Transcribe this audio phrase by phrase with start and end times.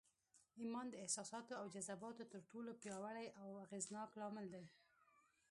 [0.61, 4.65] ايمان د احساساتو او جذباتو تر ټولو پياوړی او اغېزناک لامل دی.